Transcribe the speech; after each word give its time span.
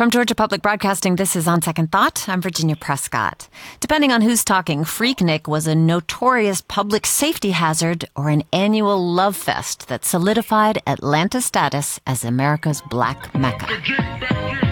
From 0.00 0.08
Georgia 0.08 0.34
Public 0.34 0.62
Broadcasting, 0.62 1.16
this 1.16 1.36
is 1.36 1.46
On 1.46 1.60
Second 1.60 1.92
Thought. 1.92 2.26
I'm 2.26 2.40
Virginia 2.40 2.74
Prescott. 2.74 3.48
Depending 3.80 4.12
on 4.12 4.22
who's 4.22 4.42
talking, 4.42 4.82
Freaknik 4.82 5.46
was 5.46 5.66
a 5.66 5.74
notorious 5.74 6.62
public 6.62 7.04
safety 7.04 7.50
hazard 7.50 8.06
or 8.16 8.30
an 8.30 8.44
annual 8.50 9.12
love 9.12 9.36
fest 9.36 9.88
that 9.88 10.06
solidified 10.06 10.80
Atlanta's 10.86 11.44
status 11.44 12.00
as 12.06 12.24
America's 12.24 12.80
Black 12.80 13.34
Mecca. 13.34 14.69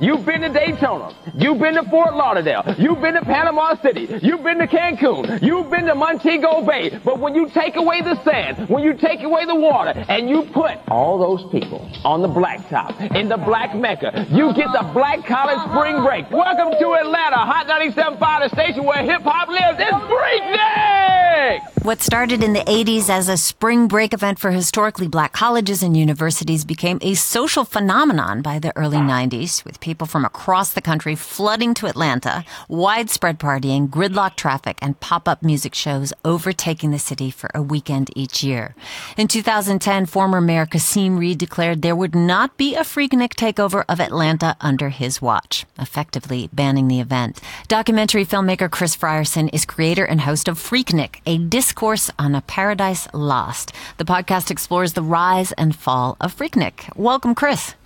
You've 0.00 0.24
been 0.24 0.40
to 0.40 0.48
Daytona. 0.48 1.14
You've 1.34 1.58
been 1.58 1.74
to 1.74 1.82
Fort 1.90 2.14
Lauderdale. 2.16 2.74
You've 2.78 3.02
been 3.02 3.14
to 3.14 3.20
Panama 3.20 3.74
City. 3.82 4.08
You've 4.22 4.42
been 4.42 4.56
to 4.58 4.66
Cancun. 4.66 5.42
You've 5.42 5.70
been 5.70 5.84
to 5.84 5.94
Montego 5.94 6.62
Bay. 6.64 6.98
But 7.04 7.18
when 7.18 7.34
you 7.34 7.50
take 7.50 7.76
away 7.76 8.00
the 8.00 8.22
sand, 8.24 8.70
when 8.70 8.82
you 8.82 8.94
take 8.94 9.22
away 9.22 9.44
the 9.44 9.54
water, 9.54 9.92
and 10.08 10.30
you 10.30 10.48
put 10.54 10.78
all 10.88 11.18
those 11.18 11.50
people 11.52 11.86
on 12.02 12.22
the 12.22 12.28
blacktop 12.28 13.14
in 13.14 13.28
the 13.28 13.36
black 13.36 13.76
mecca, 13.76 14.26
you 14.30 14.54
get 14.54 14.68
the 14.72 14.88
black 14.94 15.26
college 15.26 15.60
spring 15.70 16.02
break. 16.02 16.30
Welcome 16.30 16.78
to 16.78 16.94
Atlanta, 16.94 17.36
Hot 17.36 17.66
97.5, 17.66 18.18
the 18.18 18.56
station 18.56 18.84
where 18.84 19.02
hip 19.02 19.20
hop 19.20 19.48
lives. 19.48 19.78
It's 19.80 19.92
Freaknik! 19.92 21.69
What 21.82 22.02
started 22.02 22.44
in 22.44 22.52
the 22.52 22.60
80s 22.60 23.08
as 23.08 23.30
a 23.30 23.38
spring 23.38 23.88
break 23.88 24.12
event 24.12 24.38
for 24.38 24.50
historically 24.50 25.08
black 25.08 25.32
colleges 25.32 25.82
and 25.82 25.96
universities 25.96 26.62
became 26.62 26.98
a 27.00 27.14
social 27.14 27.64
phenomenon 27.64 28.42
by 28.42 28.58
the 28.58 28.76
early 28.76 28.98
90s, 28.98 29.64
with 29.64 29.80
people 29.80 30.06
from 30.06 30.26
across 30.26 30.74
the 30.74 30.82
country 30.82 31.14
flooding 31.14 31.72
to 31.72 31.86
Atlanta, 31.86 32.44
widespread 32.68 33.38
partying, 33.38 33.88
gridlock 33.88 34.36
traffic, 34.36 34.78
and 34.82 35.00
pop 35.00 35.26
up 35.26 35.42
music 35.42 35.74
shows 35.74 36.12
overtaking 36.22 36.90
the 36.90 36.98
city 36.98 37.30
for 37.30 37.50
a 37.54 37.62
weekend 37.62 38.10
each 38.14 38.44
year. 38.44 38.74
In 39.16 39.26
2010, 39.26 40.04
former 40.04 40.42
Mayor 40.42 40.66
Kasim 40.66 41.16
Reed 41.16 41.38
declared 41.38 41.80
there 41.80 41.96
would 41.96 42.14
not 42.14 42.58
be 42.58 42.74
a 42.74 42.80
Freaknik 42.80 43.36
takeover 43.36 43.86
of 43.88 44.00
Atlanta 44.00 44.54
under 44.60 44.90
his 44.90 45.22
watch, 45.22 45.64
effectively 45.78 46.50
banning 46.52 46.88
the 46.88 47.00
event. 47.00 47.40
Documentary 47.70 48.26
filmmaker 48.26 48.68
Chris 48.68 48.96
Frierson 48.96 49.48
is 49.52 49.64
creator 49.64 50.04
and 50.04 50.22
host 50.22 50.48
of 50.48 50.58
Freaknik, 50.58 51.20
a 51.24 51.38
discourse 51.38 52.10
on 52.18 52.34
a 52.34 52.40
paradise 52.40 53.06
lost. 53.14 53.72
The 53.96 54.04
podcast 54.04 54.50
explores 54.50 54.94
the 54.94 55.04
rise 55.04 55.52
and 55.52 55.76
fall 55.76 56.16
of 56.20 56.36
Freaknik. 56.36 56.90
Welcome, 56.96 57.32
Chris. 57.36 57.76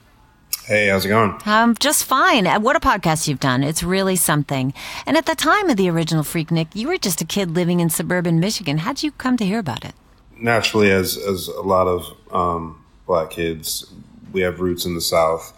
Hey, 0.64 0.88
how's 0.88 1.04
it 1.04 1.10
going? 1.10 1.38
Um, 1.44 1.74
just 1.78 2.04
fine. 2.04 2.46
Uh, 2.46 2.60
What 2.60 2.76
a 2.76 2.80
podcast 2.80 3.28
you've 3.28 3.40
done. 3.40 3.62
It's 3.62 3.82
really 3.82 4.16
something. 4.16 4.72
And 5.04 5.18
at 5.18 5.26
the 5.26 5.34
time 5.34 5.68
of 5.68 5.76
the 5.76 5.90
original 5.90 6.24
Freaknik, 6.24 6.68
you 6.74 6.88
were 6.88 6.96
just 6.96 7.20
a 7.20 7.26
kid 7.26 7.50
living 7.50 7.80
in 7.80 7.90
suburban 7.90 8.40
Michigan. 8.40 8.78
How'd 8.78 9.02
you 9.02 9.12
come 9.12 9.36
to 9.36 9.44
hear 9.44 9.58
about 9.58 9.84
it? 9.84 9.92
Naturally, 10.38 10.90
as 10.92 11.18
as 11.18 11.48
a 11.48 11.60
lot 11.60 11.88
of 11.88 12.06
um, 12.32 12.82
black 13.06 13.32
kids, 13.32 13.84
we 14.32 14.40
have 14.40 14.60
roots 14.60 14.86
in 14.86 14.94
the 14.94 15.02
South, 15.02 15.52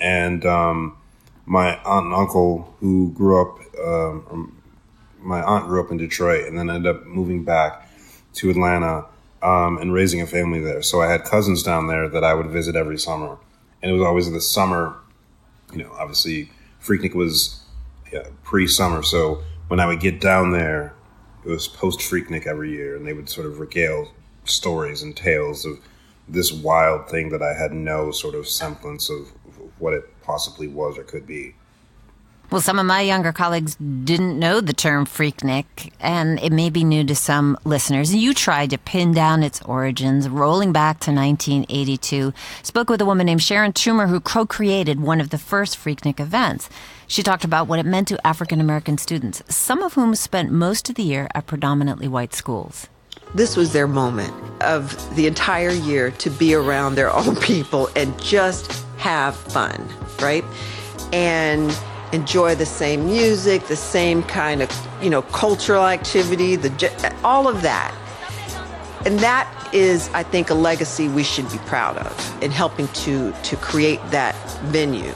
and 0.00 0.44
um, 0.44 0.97
my 1.48 1.78
aunt 1.78 2.06
and 2.06 2.14
uncle 2.14 2.74
who 2.78 3.10
grew 3.12 3.40
up, 3.40 3.58
um, 3.82 4.26
um, 4.30 4.62
my 5.18 5.42
aunt 5.42 5.66
grew 5.66 5.82
up 5.82 5.90
in 5.90 5.96
Detroit, 5.96 6.46
and 6.46 6.58
then 6.58 6.68
ended 6.68 6.94
up 6.94 7.06
moving 7.06 7.42
back 7.42 7.88
to 8.34 8.50
Atlanta 8.50 9.06
um, 9.42 9.78
and 9.78 9.92
raising 9.92 10.20
a 10.20 10.26
family 10.26 10.60
there. 10.60 10.82
So 10.82 11.00
I 11.00 11.10
had 11.10 11.24
cousins 11.24 11.62
down 11.62 11.86
there 11.86 12.08
that 12.08 12.22
I 12.22 12.34
would 12.34 12.48
visit 12.48 12.76
every 12.76 12.98
summer, 12.98 13.38
and 13.82 13.90
it 13.90 13.94
was 13.94 14.02
always 14.02 14.30
the 14.30 14.42
summer. 14.42 14.94
You 15.72 15.84
know, 15.84 15.92
obviously, 15.98 16.50
Freaknik 16.82 17.14
was 17.14 17.64
yeah, 18.12 18.26
pre-summer, 18.44 19.02
so 19.02 19.42
when 19.68 19.80
I 19.80 19.86
would 19.86 20.00
get 20.00 20.20
down 20.20 20.52
there, 20.52 20.94
it 21.44 21.48
was 21.48 21.66
post 21.66 22.00
Freaknik 22.00 22.46
every 22.46 22.72
year, 22.72 22.94
and 22.94 23.06
they 23.06 23.14
would 23.14 23.28
sort 23.28 23.46
of 23.46 23.58
regale 23.58 24.12
stories 24.44 25.02
and 25.02 25.16
tales 25.16 25.64
of 25.64 25.78
this 26.28 26.52
wild 26.52 27.08
thing 27.08 27.30
that 27.30 27.42
I 27.42 27.54
had 27.54 27.72
no 27.72 28.10
sort 28.10 28.34
of 28.34 28.46
semblance 28.46 29.08
of 29.08 29.28
what 29.78 29.94
it 29.94 30.04
possibly 30.22 30.68
was 30.68 30.98
or 30.98 31.04
could 31.04 31.26
be. 31.26 31.54
Well, 32.50 32.62
some 32.62 32.78
of 32.78 32.86
my 32.86 33.02
younger 33.02 33.30
colleagues 33.30 33.74
didn't 33.74 34.38
know 34.38 34.62
the 34.62 34.72
term 34.72 35.04
Freaknik, 35.04 35.92
and 36.00 36.40
it 36.40 36.50
may 36.50 36.70
be 36.70 36.82
new 36.82 37.04
to 37.04 37.14
some 37.14 37.58
listeners. 37.64 38.14
You 38.14 38.32
tried 38.32 38.70
to 38.70 38.78
pin 38.78 39.12
down 39.12 39.42
its 39.42 39.60
origins, 39.60 40.30
rolling 40.30 40.72
back 40.72 40.98
to 41.00 41.12
1982. 41.12 42.32
Spoke 42.62 42.88
with 42.88 43.02
a 43.02 43.04
woman 43.04 43.26
named 43.26 43.42
Sharon 43.42 43.74
Schumer, 43.74 44.08
who 44.08 44.18
co 44.18 44.46
created 44.46 44.98
one 44.98 45.20
of 45.20 45.28
the 45.28 45.36
first 45.36 45.76
Freaknik 45.76 46.20
events. 46.20 46.70
She 47.06 47.22
talked 47.22 47.44
about 47.44 47.68
what 47.68 47.80
it 47.80 47.86
meant 47.86 48.08
to 48.08 48.26
African 48.26 48.62
American 48.62 48.96
students, 48.96 49.42
some 49.54 49.82
of 49.82 49.92
whom 49.92 50.14
spent 50.14 50.50
most 50.50 50.88
of 50.88 50.94
the 50.94 51.02
year 51.02 51.28
at 51.34 51.46
predominantly 51.46 52.08
white 52.08 52.32
schools. 52.32 52.88
This 53.34 53.58
was 53.58 53.74
their 53.74 53.86
moment 53.86 54.32
of 54.62 55.14
the 55.16 55.26
entire 55.26 55.68
year 55.68 56.12
to 56.12 56.30
be 56.30 56.54
around 56.54 56.94
their 56.94 57.12
own 57.12 57.36
people 57.36 57.90
and 57.94 58.18
just 58.22 58.86
have 58.98 59.36
fun, 59.36 59.88
right? 60.20 60.44
And 61.12 61.76
enjoy 62.12 62.54
the 62.54 62.66
same 62.66 63.06
music, 63.06 63.66
the 63.66 63.76
same 63.76 64.22
kind 64.22 64.62
of, 64.62 64.88
you 65.02 65.10
know, 65.10 65.22
cultural 65.22 65.86
activity, 65.86 66.56
the 66.56 67.14
all 67.24 67.48
of 67.48 67.62
that. 67.62 67.94
And 69.06 69.18
that 69.20 69.46
is, 69.72 70.08
I 70.12 70.22
think, 70.22 70.50
a 70.50 70.54
legacy 70.54 71.08
we 71.08 71.22
should 71.22 71.50
be 71.50 71.58
proud 71.58 71.96
of 71.98 72.42
in 72.42 72.50
helping 72.50 72.88
to 72.88 73.32
to 73.32 73.56
create 73.56 74.00
that 74.10 74.34
venue. 74.64 75.14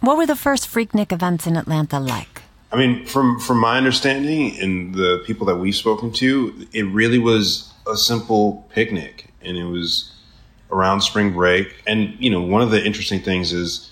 What 0.00 0.16
were 0.16 0.26
the 0.26 0.36
first 0.36 0.68
Freaknik 0.68 1.12
events 1.12 1.46
in 1.46 1.56
Atlanta 1.56 1.98
like? 2.00 2.42
I 2.72 2.76
mean, 2.76 3.06
from 3.06 3.38
from 3.38 3.58
my 3.58 3.76
understanding 3.76 4.58
and 4.60 4.94
the 4.94 5.22
people 5.26 5.46
that 5.46 5.56
we've 5.56 5.76
spoken 5.76 6.12
to, 6.14 6.66
it 6.72 6.82
really 6.82 7.18
was 7.18 7.72
a 7.86 7.96
simple 7.96 8.66
picnic, 8.70 9.26
and 9.42 9.56
it 9.56 9.64
was 9.64 10.13
around 10.74 11.00
spring 11.00 11.32
break. 11.32 11.74
And 11.86 12.16
you 12.18 12.28
know, 12.28 12.42
one 12.42 12.60
of 12.60 12.70
the 12.70 12.84
interesting 12.84 13.20
things 13.20 13.52
is 13.52 13.90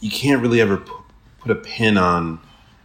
you 0.00 0.10
can't 0.10 0.40
really 0.40 0.60
ever 0.60 0.78
pu- 0.78 1.02
put 1.40 1.50
a 1.50 1.56
pin 1.56 1.98
on 1.98 2.38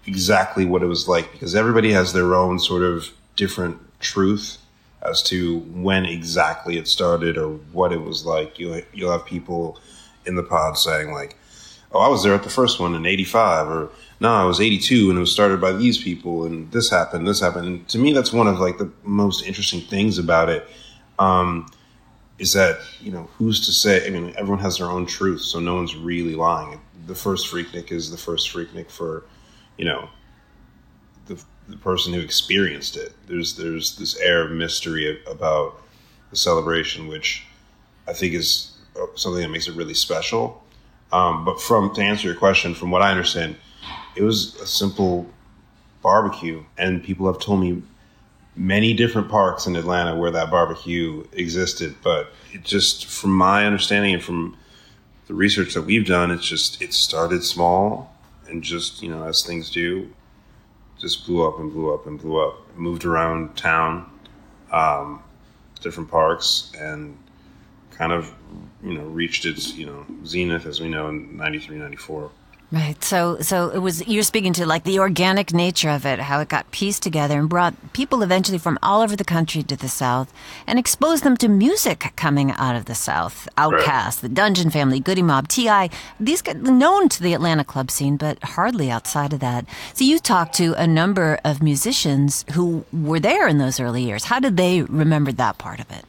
exactly 0.05 0.65
what 0.65 0.81
it 0.81 0.87
was 0.87 1.07
like 1.07 1.31
because 1.31 1.53
everybody 1.53 1.91
has 1.91 2.13
their 2.13 2.33
own 2.33 2.59
sort 2.59 2.81
of 2.81 3.11
different 3.35 3.77
truth 3.99 4.57
as 5.03 5.21
to 5.21 5.59
when 5.59 6.05
exactly 6.05 6.77
it 6.77 6.87
started 6.87 7.37
or 7.37 7.49
what 7.71 7.93
it 7.93 8.01
was 8.01 8.25
like. 8.25 8.57
You'll 8.57 8.81
you'll 8.91 9.11
have 9.11 9.25
people 9.25 9.79
in 10.25 10.35
the 10.35 10.43
pod 10.43 10.77
saying 10.77 11.11
like, 11.11 11.37
"Oh, 11.91 11.99
I 11.99 12.07
was 12.07 12.23
there 12.23 12.33
at 12.33 12.43
the 12.43 12.49
first 12.49 12.79
one 12.79 12.95
in 12.95 13.05
'85," 13.05 13.67
or 13.67 13.89
"No, 14.19 14.33
I 14.33 14.45
was 14.45 14.59
'82 14.59 15.09
and 15.09 15.17
it 15.17 15.21
was 15.21 15.31
started 15.31 15.61
by 15.61 15.73
these 15.73 16.01
people 16.01 16.43
and 16.43 16.71
this 16.71 16.89
happened, 16.89 17.27
this 17.27 17.39
happened." 17.39 17.67
And 17.67 17.87
to 17.89 17.99
me, 17.99 18.13
that's 18.13 18.33
one 18.33 18.47
of 18.47 18.59
like 18.59 18.79
the 18.79 18.91
most 19.03 19.45
interesting 19.45 19.81
things 19.81 20.17
about 20.17 20.49
it. 20.49 20.67
Um, 21.19 21.67
is 22.39 22.53
that 22.53 22.79
you 23.01 23.11
know 23.11 23.29
who's 23.37 23.65
to 23.65 23.71
say? 23.71 24.05
I 24.05 24.09
mean, 24.09 24.33
everyone 24.37 24.59
has 24.59 24.77
their 24.77 24.89
own 24.89 25.05
truth, 25.05 25.41
so 25.41 25.59
no 25.59 25.75
one's 25.75 25.95
really 25.95 26.35
lying. 26.35 26.79
The 27.05 27.15
first 27.15 27.51
Freaknik 27.51 27.91
is 27.91 28.11
the 28.11 28.17
first 28.17 28.51
Freaknik 28.51 28.89
for, 28.91 29.23
you 29.77 29.85
know, 29.85 30.09
the, 31.25 31.41
the 31.67 31.77
person 31.77 32.13
who 32.13 32.19
experienced 32.19 32.97
it. 32.97 33.13
There's 33.27 33.55
there's 33.55 33.97
this 33.97 34.17
air 34.19 34.43
of 34.43 34.51
mystery 34.51 35.19
about 35.25 35.81
the 36.29 36.35
celebration, 36.35 37.07
which 37.07 37.45
I 38.07 38.13
think 38.13 38.33
is 38.33 38.73
uh, 38.99 39.05
something 39.15 39.41
that 39.41 39.49
makes 39.49 39.67
it 39.67 39.75
really 39.75 39.93
special. 39.93 40.63
Um, 41.11 41.45
but 41.45 41.61
from 41.61 41.93
to 41.95 42.01
answer 42.01 42.27
your 42.27 42.35
question, 42.35 42.75
from 42.75 42.91
what 42.91 43.01
I 43.01 43.11
understand, 43.11 43.55
it 44.15 44.23
was 44.23 44.55
a 44.55 44.67
simple 44.67 45.27
barbecue, 46.01 46.63
and 46.77 47.03
people 47.03 47.25
have 47.31 47.39
told 47.39 47.61
me 47.61 47.81
many 48.57 48.93
different 48.93 49.29
parks 49.29 49.67
in 49.67 49.75
Atlanta 49.75 50.15
where 50.15 50.31
that 50.31 50.49
barbecue 50.49 51.23
existed. 51.31 51.95
But 52.03 52.33
it 52.51 52.63
just, 52.63 53.05
from 53.05 53.31
my 53.31 53.65
understanding 53.65 54.13
and 54.15 54.23
from 54.23 54.57
the 55.27 55.33
research 55.33 55.73
that 55.75 55.83
we've 55.83 56.05
done, 56.05 56.31
it's 56.31 56.47
just 56.47 56.81
it 56.81 56.93
started 56.93 57.43
small 57.43 58.13
and 58.49 58.63
just 58.63 59.01
you 59.01 59.09
know 59.09 59.23
as 59.23 59.45
things 59.45 59.69
do, 59.69 60.09
just 60.99 61.25
blew 61.25 61.47
up 61.47 61.59
and 61.59 61.71
blew 61.71 61.93
up 61.93 62.07
and 62.07 62.19
blew 62.19 62.39
up. 62.39 62.55
Moved 62.75 63.05
around 63.05 63.55
town, 63.57 64.09
um, 64.71 65.21
different 65.81 66.09
parks, 66.09 66.71
and 66.79 67.17
kind 67.91 68.11
of 68.11 68.33
you 68.83 68.93
know 68.93 69.03
reached 69.03 69.45
its 69.45 69.75
you 69.75 69.85
know 69.85 70.05
zenith 70.25 70.65
as 70.65 70.79
we 70.79 70.87
know 70.87 71.09
in 71.09 71.35
93 71.35 71.77
94 71.77 72.31
Right. 72.69 73.01
So, 73.01 73.39
so 73.39 73.69
it 73.69 73.77
was, 73.77 74.05
you're 74.07 74.23
speaking 74.23 74.51
to 74.53 74.65
like 74.65 74.83
the 74.83 74.99
organic 74.99 75.53
nature 75.53 75.89
of 75.89 76.05
it, 76.05 76.19
how 76.19 76.41
it 76.41 76.49
got 76.49 76.69
pieced 76.71 77.01
together 77.01 77.39
and 77.39 77.47
brought 77.47 77.93
people 77.93 78.21
eventually 78.21 78.57
from 78.57 78.77
all 78.83 79.01
over 79.01 79.15
the 79.15 79.23
country 79.23 79.63
to 79.63 79.77
the 79.77 79.87
South 79.87 80.33
and 80.65 80.77
exposed 80.77 81.23
them 81.23 81.37
to 81.37 81.47
music 81.47 82.11
coming 82.17 82.51
out 82.51 82.75
of 82.75 82.83
the 82.83 82.95
South. 82.95 83.47
Outkast, 83.57 84.19
the 84.19 84.27
Dungeon 84.27 84.69
Family, 84.69 84.99
Goodie 84.99 85.21
Mob, 85.21 85.47
T.I., 85.47 85.89
these 86.19 86.41
got 86.41 86.57
known 86.57 87.07
to 87.07 87.23
the 87.23 87.33
Atlanta 87.33 87.63
club 87.63 87.89
scene, 87.89 88.17
but 88.17 88.43
hardly 88.43 88.91
outside 88.91 89.31
of 89.31 89.39
that. 89.39 89.65
So 89.93 90.03
you 90.03 90.19
talked 90.19 90.53
to 90.55 90.73
a 90.73 90.85
number 90.85 91.39
of 91.45 91.63
musicians 91.63 92.43
who 92.51 92.83
were 92.91 93.21
there 93.21 93.47
in 93.47 93.59
those 93.59 93.79
early 93.79 94.03
years. 94.03 94.25
How 94.25 94.41
did 94.41 94.57
they 94.57 94.81
remember 94.81 95.31
that 95.31 95.57
part 95.57 95.79
of 95.79 95.89
it? 95.89 96.03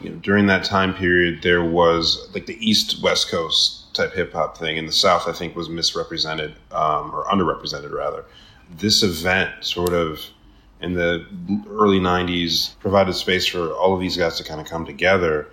you 0.00 0.10
know, 0.10 0.16
during 0.16 0.46
that 0.46 0.64
time 0.64 0.94
period, 0.94 1.42
there 1.42 1.64
was 1.64 2.30
like 2.34 2.46
the 2.46 2.56
East 2.64 3.02
West 3.02 3.30
Coast 3.30 3.79
type 3.92 4.12
hip 4.12 4.32
hop 4.32 4.58
thing, 4.58 4.76
in 4.76 4.86
the 4.86 4.92
South, 4.92 5.28
I 5.28 5.32
think, 5.32 5.56
was 5.56 5.68
misrepresented 5.68 6.54
um, 6.72 7.14
or 7.14 7.24
underrepresented 7.24 7.92
rather. 7.92 8.24
This 8.70 9.02
event, 9.02 9.64
sort 9.64 9.92
of 9.92 10.20
in 10.80 10.94
the 10.94 11.26
early 11.68 12.00
'90s, 12.00 12.78
provided 12.78 13.14
space 13.14 13.46
for 13.46 13.72
all 13.72 13.94
of 13.94 14.00
these 14.00 14.16
guys 14.16 14.38
to 14.38 14.44
kind 14.44 14.60
of 14.60 14.66
come 14.66 14.86
together, 14.86 15.48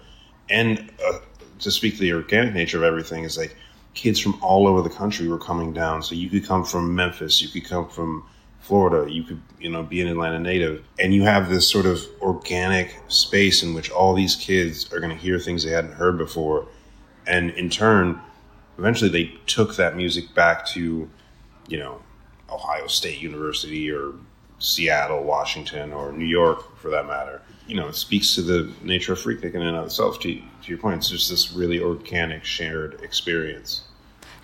and 0.49 0.91
uh, 1.05 1.19
to 1.59 1.71
speak 1.71 1.95
to 1.95 2.01
the 2.01 2.13
organic 2.13 2.53
nature 2.53 2.77
of 2.77 2.83
everything 2.83 3.23
is 3.23 3.37
like 3.37 3.55
kids 3.93 4.19
from 4.19 4.37
all 4.41 4.67
over 4.67 4.81
the 4.81 4.89
country 4.89 5.27
were 5.27 5.39
coming 5.39 5.73
down. 5.73 6.03
So 6.03 6.15
you 6.15 6.29
could 6.29 6.45
come 6.45 6.63
from 6.63 6.95
Memphis, 6.95 7.41
you 7.41 7.49
could 7.49 7.67
come 7.67 7.89
from 7.89 8.23
Florida, 8.59 9.11
you 9.11 9.23
could, 9.23 9.41
you 9.59 9.69
know, 9.69 9.83
be 9.83 10.01
an 10.01 10.07
Atlanta 10.07 10.39
native. 10.39 10.83
And 10.99 11.13
you 11.13 11.23
have 11.23 11.49
this 11.49 11.69
sort 11.69 11.85
of 11.85 12.05
organic 12.21 12.95
space 13.07 13.63
in 13.63 13.73
which 13.73 13.89
all 13.89 14.13
these 14.13 14.35
kids 14.35 14.91
are 14.93 14.99
going 14.99 15.15
to 15.15 15.21
hear 15.21 15.39
things 15.39 15.63
they 15.63 15.71
hadn't 15.71 15.93
heard 15.93 16.17
before. 16.17 16.67
And 17.25 17.49
in 17.51 17.69
turn, 17.69 18.21
eventually 18.77 19.09
they 19.09 19.35
took 19.45 19.75
that 19.75 19.95
music 19.95 20.33
back 20.33 20.65
to, 20.67 21.09
you 21.67 21.77
know, 21.77 22.01
Ohio 22.49 22.87
State 22.87 23.21
University 23.21 23.91
or 23.91 24.13
Seattle, 24.59 25.23
Washington, 25.23 25.93
or 25.93 26.11
New 26.11 26.25
York 26.25 26.77
for 26.77 26.89
that 26.89 27.05
matter. 27.05 27.41
You 27.67 27.75
know, 27.75 27.87
it 27.87 27.95
speaks 27.95 28.35
to 28.35 28.41
the 28.41 28.71
nature 28.81 29.13
of 29.13 29.19
Freaknik 29.19 29.53
in 29.53 29.61
and 29.61 29.75
of 29.75 29.85
itself. 29.85 30.19
To, 30.21 30.33
to 30.33 30.69
your 30.69 30.77
point, 30.77 30.97
it's 30.97 31.09
just 31.09 31.29
this 31.29 31.51
really 31.51 31.79
organic, 31.79 32.45
shared 32.45 33.01
experience. 33.01 33.83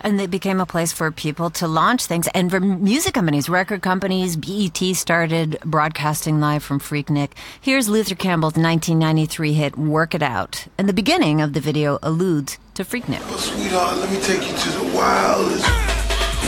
And 0.00 0.20
it 0.20 0.30
became 0.30 0.60
a 0.60 0.66
place 0.66 0.92
for 0.92 1.10
people 1.10 1.50
to 1.50 1.66
launch 1.66 2.06
things. 2.06 2.28
And 2.34 2.50
for 2.50 2.60
music 2.60 3.14
companies, 3.14 3.48
record 3.48 3.82
companies, 3.82 4.36
BET 4.36 4.78
started 4.94 5.58
broadcasting 5.64 6.40
live 6.40 6.62
from 6.62 6.78
Freaknik. 6.80 7.30
Here's 7.60 7.88
Luther 7.88 8.14
Campbell's 8.14 8.54
1993 8.54 9.52
hit, 9.54 9.78
Work 9.78 10.14
It 10.14 10.22
Out. 10.22 10.66
And 10.76 10.88
the 10.88 10.92
beginning 10.92 11.40
of 11.40 11.52
the 11.52 11.60
video 11.60 11.98
alludes 12.02 12.58
to 12.74 12.84
Freaknik. 12.84 13.20
Oh, 13.22 13.36
sweetheart, 13.36 13.98
let 13.98 14.10
me 14.10 14.20
take 14.20 14.42
you 14.46 14.56
to 14.56 14.70
the 14.78 14.96
wildest, 14.96 15.64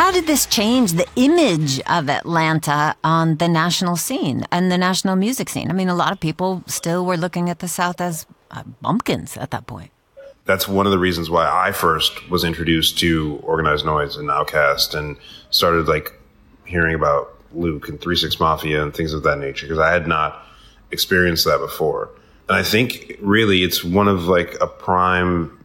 How 0.00 0.10
did 0.10 0.26
this 0.26 0.46
change 0.46 0.92
the 0.92 1.06
image 1.14 1.78
of 1.80 2.08
Atlanta 2.08 2.96
on 3.04 3.36
the 3.36 3.46
national 3.46 3.96
scene 3.96 4.46
and 4.50 4.72
the 4.72 4.78
national 4.78 5.14
music 5.14 5.50
scene? 5.50 5.68
I 5.68 5.74
mean, 5.74 5.90
a 5.90 5.94
lot 5.94 6.10
of 6.10 6.18
people 6.18 6.64
still 6.66 7.04
were 7.04 7.18
looking 7.18 7.50
at 7.50 7.58
the 7.58 7.68
South 7.68 8.00
as 8.00 8.24
uh, 8.50 8.62
bumpkins 8.80 9.36
at 9.36 9.50
that 9.50 9.66
point. 9.66 9.90
That's 10.46 10.66
one 10.66 10.86
of 10.86 10.92
the 10.92 10.98
reasons 10.98 11.28
why 11.28 11.46
I 11.46 11.72
first 11.72 12.30
was 12.30 12.44
introduced 12.44 12.98
to 13.00 13.40
Organized 13.42 13.84
Noize 13.84 14.18
and 14.18 14.30
Outkast 14.30 14.94
and 14.94 15.18
started 15.50 15.86
like 15.86 16.18
hearing 16.64 16.94
about 16.94 17.38
Luke 17.52 17.90
and 17.90 18.00
Three 18.00 18.16
Six 18.16 18.40
Mafia 18.40 18.82
and 18.82 18.94
things 18.94 19.12
of 19.12 19.22
that 19.24 19.38
nature 19.38 19.66
because 19.66 19.78
I 19.78 19.92
had 19.92 20.06
not 20.08 20.46
experienced 20.90 21.44
that 21.44 21.58
before. 21.58 22.08
And 22.48 22.56
I 22.56 22.62
think 22.62 23.18
really 23.20 23.64
it's 23.64 23.84
one 23.84 24.08
of 24.08 24.24
like 24.24 24.56
a 24.62 24.66
prime, 24.66 25.62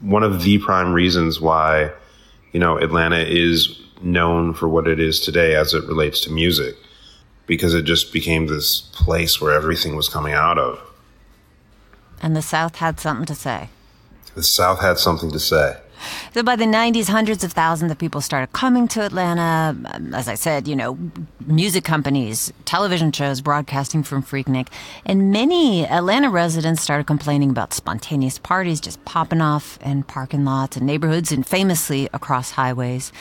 one 0.00 0.22
of 0.22 0.42
the 0.42 0.56
prime 0.56 0.94
reasons 0.94 1.38
why 1.38 1.90
you 2.54 2.60
know, 2.60 2.78
Atlanta 2.78 3.18
is 3.18 3.80
known 4.00 4.54
for 4.54 4.68
what 4.68 4.86
it 4.86 5.00
is 5.00 5.18
today 5.18 5.56
as 5.56 5.74
it 5.74 5.84
relates 5.84 6.20
to 6.20 6.30
music 6.30 6.76
because 7.46 7.74
it 7.74 7.82
just 7.82 8.12
became 8.12 8.46
this 8.46 8.80
place 8.80 9.40
where 9.40 9.52
everything 9.52 9.96
was 9.96 10.08
coming 10.08 10.32
out 10.32 10.56
of. 10.56 10.80
And 12.22 12.36
the 12.36 12.42
South 12.42 12.76
had 12.76 13.00
something 13.00 13.26
to 13.26 13.34
say. 13.34 13.70
The 14.36 14.44
South 14.44 14.80
had 14.80 14.98
something 14.98 15.32
to 15.32 15.40
say. 15.40 15.78
So 16.32 16.42
by 16.42 16.56
the 16.56 16.64
90s, 16.64 17.08
hundreds 17.08 17.44
of 17.44 17.52
thousands 17.52 17.92
of 17.92 17.98
people 17.98 18.20
started 18.20 18.52
coming 18.52 18.88
to 18.88 19.02
Atlanta. 19.02 19.76
Um, 19.94 20.14
as 20.14 20.28
I 20.28 20.34
said, 20.34 20.66
you 20.66 20.76
know, 20.76 20.98
music 21.46 21.84
companies, 21.84 22.52
television 22.64 23.12
shows 23.12 23.40
broadcasting 23.40 24.02
from 24.02 24.22
Freaknik. 24.22 24.68
And 25.06 25.30
many 25.30 25.86
Atlanta 25.86 26.30
residents 26.30 26.82
started 26.82 27.06
complaining 27.06 27.50
about 27.50 27.72
spontaneous 27.72 28.38
parties 28.38 28.80
just 28.80 29.04
popping 29.04 29.40
off 29.40 29.78
in 29.82 30.02
parking 30.02 30.44
lots 30.44 30.76
and 30.76 30.86
neighborhoods 30.86 31.32
and 31.32 31.46
famously 31.46 32.08
across 32.12 32.52
highways. 32.52 33.12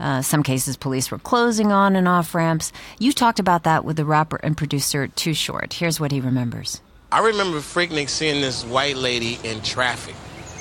Uh, 0.00 0.22
some 0.22 0.42
cases, 0.42 0.76
police 0.76 1.10
were 1.10 1.18
closing 1.18 1.70
on 1.70 1.94
and 1.96 2.08
off 2.08 2.34
ramps. 2.34 2.72
You 2.98 3.12
talked 3.12 3.38
about 3.38 3.62
that 3.64 3.84
with 3.84 3.96
the 3.96 4.04
rapper 4.04 4.36
and 4.42 4.56
producer 4.56 5.06
Too 5.06 5.34
Short. 5.34 5.74
Here's 5.74 6.00
what 6.00 6.12
he 6.12 6.20
remembers. 6.20 6.80
I 7.12 7.20
remember 7.20 7.58
Freaknik 7.58 8.08
seeing 8.08 8.40
this 8.40 8.64
white 8.64 8.96
lady 8.96 9.38
in 9.44 9.62
traffic 9.62 10.16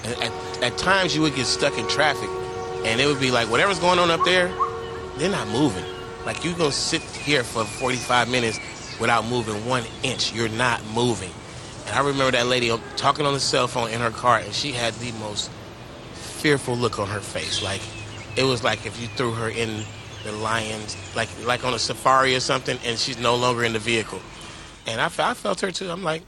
at, 0.06 0.64
at 0.64 0.78
times 0.78 1.16
you 1.16 1.22
would 1.22 1.36
get 1.36 1.46
stuck 1.46 1.78
in 1.78 1.88
traffic 1.88 2.30
and 2.86 3.00
it 3.00 3.08
would 3.08 3.20
be 3.20 3.32
like 3.32 3.50
whatever's 3.50 3.80
going 3.80 4.00
on 4.00 4.12
up 4.12 4.24
there, 4.26 4.48
they're 5.18 5.32
not 5.32 5.48
moving. 5.50 5.86
Like 6.26 6.44
you're 6.44 6.56
gonna 6.56 6.72
sit 6.72 7.02
here 7.02 7.44
for 7.44 7.64
45 7.66 8.30
minutes 8.30 8.60
without 9.00 9.26
moving 9.26 9.66
one 9.66 9.84
inch. 10.04 10.34
You're 10.34 10.50
not 10.50 10.84
moving. 10.94 11.32
And 11.88 11.96
I 11.96 12.00
remember 12.00 12.32
that 12.32 12.48
lady 12.48 12.76
talking 12.96 13.26
on 13.26 13.34
the 13.34 13.40
cell 13.40 13.68
phone 13.68 13.90
in 13.90 14.00
her 14.00 14.12
car, 14.12 14.38
and 14.40 14.54
she 14.54 14.72
had 14.72 14.94
the 14.96 15.12
most 15.14 15.52
fearful 16.14 16.76
look 16.76 17.00
on 17.00 17.08
her 17.08 17.20
face. 17.20 17.62
Like 17.62 17.82
it 18.36 18.44
was 18.44 18.64
like 18.64 18.86
if 18.86 19.00
you 19.02 19.08
threw 19.08 19.32
her 19.32 19.50
in 19.50 19.84
the 20.24 20.32
lions, 20.32 20.96
like 21.16 21.30
like 21.46 21.66
on 21.66 21.74
a 21.74 21.80
safari 21.80 22.36
or 22.36 22.40
something, 22.40 22.78
and 22.86 22.98
she's 22.98 23.20
no 23.20 23.36
longer 23.36 23.64
in 23.64 23.74
the 23.74 23.80
vehicle. 23.80 24.22
And 24.86 25.00
I, 25.00 25.06
I 25.06 25.34
felt 25.34 25.62
her 25.62 25.72
too. 25.72 25.90
I'm 25.90 26.04
like, 26.04 26.24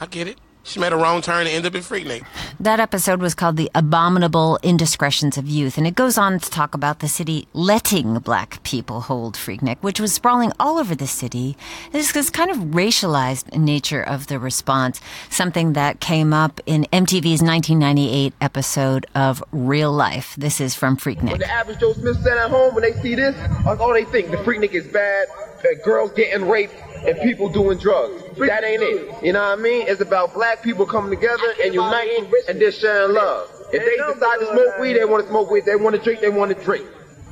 I 0.00 0.06
get 0.06 0.28
it. 0.28 0.38
She 0.62 0.78
made 0.78 0.92
a 0.92 0.96
wrong 0.96 1.22
turn 1.22 1.46
and 1.46 1.48
ended 1.48 1.72
up 1.72 1.76
in 1.76 1.82
Freaknik. 1.82 2.24
That 2.60 2.78
episode 2.78 3.22
was 3.22 3.34
called 3.34 3.56
The 3.56 3.70
Abominable 3.74 4.58
Indiscretions 4.62 5.38
of 5.38 5.48
Youth, 5.48 5.78
and 5.78 5.86
it 5.86 5.94
goes 5.94 6.18
on 6.18 6.38
to 6.38 6.50
talk 6.50 6.74
about 6.74 6.98
the 6.98 7.08
city 7.08 7.48
letting 7.54 8.18
black 8.18 8.62
people 8.64 9.00
hold 9.00 9.34
Freaknik, 9.34 9.78
which 9.80 9.98
was 9.98 10.12
sprawling 10.12 10.52
all 10.60 10.76
over 10.76 10.94
the 10.94 11.06
city. 11.06 11.56
This 11.90 12.14
is 12.14 12.28
kind 12.28 12.50
of 12.50 12.58
racialized 12.58 13.56
nature 13.56 14.02
of 14.02 14.26
the 14.26 14.38
response, 14.38 15.00
something 15.30 15.72
that 15.72 16.00
came 16.00 16.34
up 16.34 16.60
in 16.66 16.82
MTV's 16.92 17.40
1998 17.40 18.34
episode 18.42 19.06
of 19.14 19.42
Real 19.52 19.90
Life. 19.90 20.36
This 20.36 20.60
is 20.60 20.74
from 20.74 20.98
Freaknik. 20.98 21.30
When 21.30 21.40
the 21.40 21.50
average 21.50 21.80
Joe 21.80 21.94
Smith 21.94 22.22
sat 22.22 22.36
at 22.36 22.50
home, 22.50 22.74
when 22.74 22.82
they 22.82 22.92
see 23.00 23.14
this, 23.14 23.34
all 23.66 23.94
they 23.94 24.04
think, 24.04 24.30
the 24.30 24.36
Freaknik 24.36 24.72
is 24.72 24.86
bad, 24.86 25.28
The 25.62 25.80
girls 25.82 26.12
getting 26.12 26.46
raped, 26.46 26.74
and 27.06 27.18
people 27.20 27.48
doing 27.48 27.78
drugs. 27.78 28.22
That 28.38 28.64
ain't 28.64 28.82
it. 28.82 29.24
You 29.24 29.32
know 29.32 29.42
what 29.42 29.58
I 29.58 29.62
mean? 29.62 29.86
It's 29.88 30.00
about 30.00 30.34
black 30.34 30.62
people 30.62 30.86
coming 30.86 31.10
together 31.10 31.54
and 31.62 31.74
uniting 31.74 32.30
and 32.48 32.58
just 32.58 32.80
sharing 32.80 33.14
love. 33.14 33.48
If 33.72 33.84
they 33.84 33.96
decide 33.96 34.38
to 34.40 34.46
smoke 34.46 34.78
weed, 34.78 34.94
they 34.94 35.04
want 35.04 35.24
to 35.24 35.28
smoke 35.30 35.50
weed. 35.50 35.64
They 35.64 35.76
want 35.76 35.96
to 35.96 36.02
drink, 36.02 36.20
they 36.20 36.28
want 36.28 36.56
to 36.56 36.64
drink. 36.64 36.86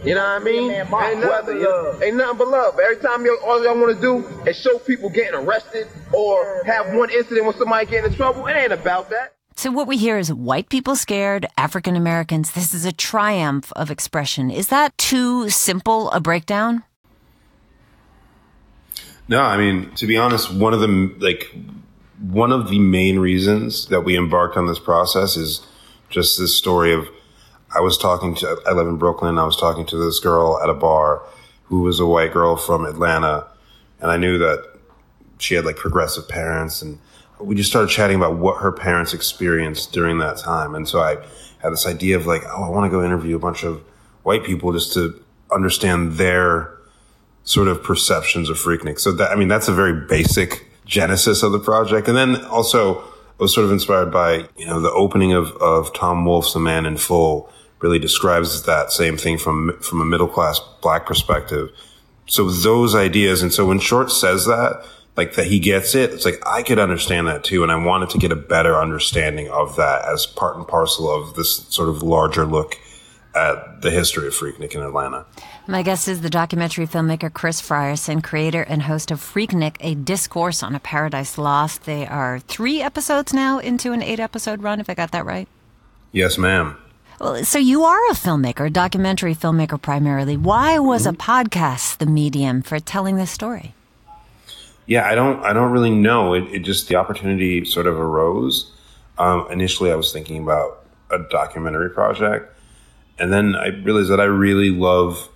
You 0.04 0.14
know 0.14 0.20
what 0.20 0.42
I 0.42 0.44
mean? 0.44 0.70
Ain't 0.70 0.90
nothing, 0.90 1.20
but 1.20 2.02
ain't 2.02 2.16
nothing 2.16 2.38
but 2.38 2.48
love. 2.48 2.78
Every 2.78 3.02
time 3.02 3.24
you 3.24 3.36
all 3.44 3.62
y'all 3.64 3.76
want 3.76 3.96
to 3.96 4.00
do 4.00 4.24
is 4.48 4.56
show 4.56 4.78
people 4.78 5.10
getting 5.10 5.34
arrested 5.34 5.88
or 6.12 6.62
have 6.64 6.94
one 6.94 7.10
incident 7.10 7.46
when 7.46 7.56
somebody 7.56 7.86
getting 7.86 8.12
in 8.12 8.16
trouble. 8.16 8.46
It 8.46 8.52
ain't 8.52 8.72
about 8.72 9.10
that. 9.10 9.34
So 9.56 9.72
what 9.72 9.88
we 9.88 9.96
hear 9.96 10.16
is 10.16 10.32
white 10.32 10.68
people 10.68 10.94
scared, 10.94 11.46
African 11.58 11.96
Americans. 11.96 12.52
This 12.52 12.72
is 12.72 12.84
a 12.84 12.92
triumph 12.92 13.72
of 13.74 13.90
expression. 13.90 14.52
Is 14.52 14.68
that 14.68 14.96
too 14.98 15.50
simple 15.50 16.12
a 16.12 16.20
breakdown? 16.20 16.84
No, 19.28 19.40
I 19.40 19.58
mean, 19.58 19.90
to 19.96 20.06
be 20.06 20.16
honest, 20.16 20.52
one 20.52 20.72
of 20.72 20.80
the, 20.80 21.14
like, 21.18 21.54
one 22.18 22.50
of 22.50 22.70
the 22.70 22.78
main 22.78 23.18
reasons 23.18 23.86
that 23.88 24.00
we 24.00 24.16
embarked 24.16 24.56
on 24.56 24.66
this 24.66 24.78
process 24.78 25.36
is 25.36 25.66
just 26.08 26.38
this 26.38 26.56
story 26.56 26.94
of, 26.94 27.08
I 27.74 27.80
was 27.80 27.98
talking 27.98 28.34
to, 28.36 28.58
I 28.66 28.72
live 28.72 28.86
in 28.86 28.96
Brooklyn. 28.96 29.38
I 29.38 29.44
was 29.44 29.56
talking 29.56 29.84
to 29.86 29.96
this 29.96 30.18
girl 30.18 30.58
at 30.62 30.70
a 30.70 30.74
bar 30.74 31.22
who 31.64 31.82
was 31.82 32.00
a 32.00 32.06
white 32.06 32.32
girl 32.32 32.56
from 32.56 32.86
Atlanta. 32.86 33.46
And 34.00 34.10
I 34.10 34.16
knew 34.16 34.38
that 34.38 34.78
she 35.38 35.54
had 35.54 35.66
like 35.66 35.76
progressive 35.76 36.28
parents 36.28 36.82
and 36.82 36.98
we 37.40 37.54
just 37.54 37.70
started 37.70 37.90
chatting 37.90 38.16
about 38.16 38.36
what 38.36 38.60
her 38.62 38.72
parents 38.72 39.14
experienced 39.14 39.92
during 39.92 40.18
that 40.18 40.38
time. 40.38 40.74
And 40.74 40.88
so 40.88 41.00
I 41.00 41.16
had 41.62 41.72
this 41.72 41.86
idea 41.86 42.16
of 42.16 42.26
like, 42.26 42.42
oh, 42.46 42.64
I 42.64 42.68
want 42.68 42.90
to 42.90 42.90
go 42.90 43.04
interview 43.04 43.36
a 43.36 43.38
bunch 43.38 43.64
of 43.64 43.82
white 44.22 44.44
people 44.44 44.72
just 44.72 44.92
to 44.94 45.22
understand 45.52 46.12
their 46.14 46.77
sort 47.48 47.66
of 47.66 47.82
perceptions 47.82 48.50
of 48.50 48.58
Freaknik. 48.58 49.00
So 49.00 49.10
that, 49.12 49.30
I 49.30 49.34
mean, 49.34 49.48
that's 49.48 49.68
a 49.68 49.72
very 49.72 50.06
basic 50.06 50.66
genesis 50.84 51.42
of 51.42 51.50
the 51.50 51.58
project. 51.58 52.06
And 52.06 52.14
then 52.14 52.44
also 52.44 53.00
I 53.00 53.04
was 53.38 53.54
sort 53.54 53.64
of 53.64 53.72
inspired 53.72 54.12
by, 54.12 54.46
you 54.58 54.66
know, 54.66 54.80
the 54.80 54.92
opening 54.92 55.32
of, 55.32 55.52
of 55.56 55.94
Tom 55.94 56.26
Wolfe's 56.26 56.52
The 56.52 56.60
Man 56.60 56.84
in 56.84 56.98
Full 56.98 57.50
really 57.80 57.98
describes 57.98 58.64
that 58.64 58.92
same 58.92 59.16
thing 59.16 59.38
from, 59.38 59.78
from 59.80 60.02
a 60.02 60.04
middle 60.04 60.28
class 60.28 60.60
black 60.82 61.06
perspective. 61.06 61.70
So 62.26 62.50
those 62.50 62.94
ideas. 62.94 63.40
And 63.40 63.50
so 63.50 63.64
when 63.64 63.78
Short 63.78 64.12
says 64.12 64.44
that, 64.44 64.84
like 65.16 65.32
that 65.36 65.46
he 65.46 65.58
gets 65.58 65.94
it, 65.94 66.12
it's 66.12 66.26
like 66.26 66.42
I 66.46 66.62
could 66.62 66.78
understand 66.78 67.28
that 67.28 67.44
too. 67.44 67.62
And 67.62 67.72
I 67.72 67.82
wanted 67.82 68.10
to 68.10 68.18
get 68.18 68.30
a 68.30 68.36
better 68.36 68.76
understanding 68.76 69.48
of 69.48 69.76
that 69.76 70.04
as 70.04 70.26
part 70.26 70.58
and 70.58 70.68
parcel 70.68 71.10
of 71.10 71.34
this 71.34 71.66
sort 71.68 71.88
of 71.88 72.02
larger 72.02 72.44
look 72.44 72.76
at 73.34 73.80
the 73.80 73.90
history 73.90 74.26
of 74.26 74.34
Freaknik 74.34 74.74
in 74.74 74.82
Atlanta. 74.82 75.24
My 75.70 75.82
guest 75.82 76.08
is 76.08 76.22
the 76.22 76.30
documentary 76.30 76.86
filmmaker 76.86 77.30
Chris 77.30 77.60
Frierson, 77.60 78.24
creator 78.24 78.62
and 78.62 78.80
host 78.80 79.10
of 79.10 79.20
Freaknik, 79.20 79.76
a 79.80 79.94
discourse 79.94 80.62
on 80.62 80.74
a 80.74 80.80
paradise 80.80 81.36
lost. 81.36 81.84
They 81.84 82.06
are 82.06 82.38
three 82.38 82.80
episodes 82.80 83.34
now 83.34 83.58
into 83.58 83.92
an 83.92 84.02
eight 84.02 84.18
episode 84.18 84.62
run, 84.62 84.80
if 84.80 84.88
I 84.88 84.94
got 84.94 85.10
that 85.10 85.26
right. 85.26 85.46
Yes, 86.10 86.38
ma'am. 86.38 86.78
Well, 87.20 87.44
so 87.44 87.58
you 87.58 87.84
are 87.84 88.10
a 88.10 88.14
filmmaker, 88.14 88.68
a 88.68 88.70
documentary 88.70 89.34
filmmaker 89.34 89.78
primarily. 89.78 90.38
Why 90.38 90.78
was 90.78 91.02
mm-hmm. 91.02 91.16
a 91.16 91.18
podcast 91.18 91.98
the 91.98 92.06
medium 92.06 92.62
for 92.62 92.80
telling 92.80 93.16
this 93.16 93.30
story? 93.30 93.74
Yeah, 94.86 95.06
I 95.06 95.14
don't, 95.14 95.44
I 95.44 95.52
don't 95.52 95.70
really 95.70 95.90
know. 95.90 96.32
It, 96.32 96.44
it 96.44 96.58
just 96.60 96.88
the 96.88 96.96
opportunity 96.96 97.66
sort 97.66 97.86
of 97.86 98.00
arose. 98.00 98.72
Um, 99.18 99.46
initially, 99.50 99.92
I 99.92 99.96
was 99.96 100.14
thinking 100.14 100.42
about 100.42 100.86
a 101.10 101.18
documentary 101.28 101.90
project, 101.90 102.58
and 103.18 103.30
then 103.30 103.54
I 103.54 103.66
realized 103.66 104.08
that 104.08 104.18
I 104.18 104.24
really 104.24 104.70
love 104.70 105.28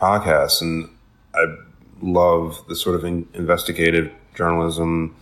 podcasts, 0.00 0.60
and 0.60 0.88
I 1.34 1.56
love 2.02 2.62
the 2.68 2.76
sort 2.76 2.96
of 2.96 3.04
in- 3.04 3.28
investigative 3.34 4.12
journalism 4.34 5.16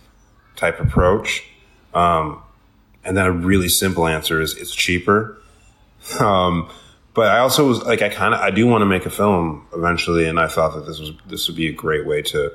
type 0.55 0.79
approach. 0.79 1.43
Um, 1.93 2.41
and 3.03 3.15
then 3.15 3.25
a 3.25 3.31
really 3.31 3.69
simple 3.69 4.07
answer 4.07 4.41
is 4.41 4.57
it's 4.57 4.73
cheaper. 4.73 5.37
Um, 6.19 6.69
but 7.13 7.27
I 7.27 7.39
also 7.39 7.67
was 7.67 7.81
like, 7.83 8.01
I 8.01 8.09
kind 8.09 8.33
of, 8.33 8.41
I 8.41 8.51
do 8.51 8.67
want 8.67 8.81
to 8.81 8.85
make 8.85 9.05
a 9.05 9.09
film 9.09 9.67
eventually, 9.73 10.25
and 10.27 10.39
I 10.39 10.47
thought 10.47 10.73
that 10.75 10.85
this 10.85 10.99
was 10.99 11.11
this 11.27 11.47
would 11.47 11.55
be 11.55 11.67
a 11.67 11.73
great 11.73 12.05
way 12.05 12.21
to, 12.23 12.51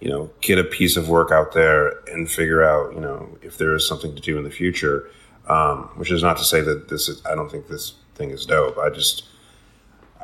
you 0.00 0.10
know, 0.10 0.30
get 0.40 0.58
a 0.58 0.64
piece 0.64 0.96
of 0.96 1.08
work 1.08 1.30
out 1.30 1.52
there 1.52 2.00
and 2.08 2.30
figure 2.30 2.62
out, 2.62 2.92
you 2.94 3.00
know, 3.00 3.38
if 3.40 3.56
there 3.56 3.74
is 3.74 3.88
something 3.88 4.14
to 4.14 4.20
do 4.20 4.36
in 4.36 4.44
the 4.44 4.50
future. 4.50 5.08
Um, 5.46 5.90
which 5.96 6.10
is 6.10 6.22
not 6.22 6.38
to 6.38 6.42
say 6.42 6.62
that 6.62 6.88
this 6.88 7.06
is, 7.06 7.20
I 7.26 7.34
don't 7.34 7.50
think 7.50 7.68
this 7.68 7.92
thing 8.14 8.30
is 8.30 8.46
dope. 8.46 8.78
I 8.78 8.88
just, 8.88 9.24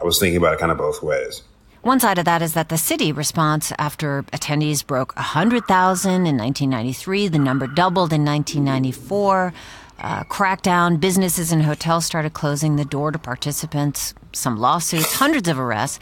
I 0.00 0.04
was 0.04 0.18
thinking 0.18 0.36
about 0.36 0.54
it 0.54 0.58
kind 0.58 0.72
of 0.72 0.78
both 0.78 1.02
ways. 1.02 1.42
One 1.82 1.98
side 1.98 2.18
of 2.18 2.26
that 2.26 2.42
is 2.42 2.52
that 2.52 2.68
the 2.68 2.76
city 2.76 3.10
response 3.10 3.72
after 3.78 4.22
attendees 4.34 4.86
broke 4.86 5.16
100,000 5.16 6.10
in 6.12 6.36
1993, 6.36 7.28
the 7.28 7.38
number 7.38 7.66
doubled 7.66 8.12
in 8.12 8.24
1994. 8.24 9.54
Uh, 9.98 10.24
crackdown, 10.24 11.00
businesses 11.00 11.52
and 11.52 11.62
hotels 11.62 12.04
started 12.04 12.34
closing 12.34 12.76
the 12.76 12.84
door 12.84 13.12
to 13.12 13.18
participants, 13.18 14.14
some 14.32 14.58
lawsuits, 14.58 15.14
hundreds 15.14 15.48
of 15.48 15.58
arrests. 15.58 15.98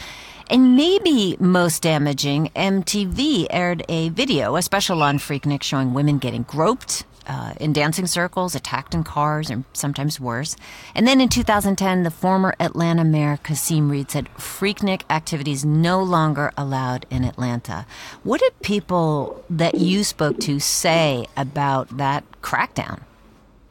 And 0.51 0.77
maybe 0.77 1.37
most 1.39 1.83
damaging, 1.83 2.51
MTV 2.57 3.47
aired 3.51 3.85
a 3.89 4.09
video, 4.11 4.57
a 4.57 4.63
special 4.63 5.03
on 5.03 5.19
Freaknik 5.19 5.63
showing 5.63 5.95
women 5.95 6.19
getting 6.19 6.43
groped 6.43 7.05
uh, 7.29 7.53
in 7.61 7.73
dancing 7.73 8.07
circles, 8.07 8.55
attacked 8.55 8.95
in 8.95 9.05
cars, 9.05 9.51
and 9.51 9.65
sometimes 9.73 10.19
worse. 10.19 10.57
And 10.95 11.07
then 11.07 11.21
in 11.21 11.29
2010, 11.29 12.03
the 12.03 12.11
former 12.11 12.55
Atlanta 12.59 13.05
mayor 13.05 13.39
Kasim 13.43 13.91
Reed 13.91 14.11
said 14.11 14.29
Freaknik 14.37 15.03
activities 15.11 15.65
no 15.65 16.03
longer 16.03 16.53
allowed 16.57 17.07
in 17.11 17.25
Atlanta. 17.25 17.87
What 18.23 18.41
did 18.41 18.61
people 18.63 19.45
that 19.51 19.77
you 19.77 20.05
spoke 20.05 20.41
to 20.41 20.59
say 20.59 21.27
about 21.37 21.99
that 21.99 22.25
crackdown? 22.43 23.03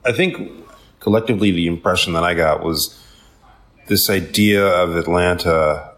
I 0.05 0.11
think 0.11 0.65
collectively 0.99 1.51
the 1.51 1.67
impression 1.67 2.13
that 2.13 2.23
I 2.23 2.33
got 2.33 2.63
was 2.63 3.03
this 3.87 4.09
idea 4.09 4.65
of 4.65 4.95
Atlanta 4.95 5.91